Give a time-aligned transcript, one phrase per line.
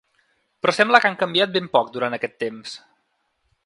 [0.63, 2.79] Però sembla que han canviat ben poc durant aquest temps.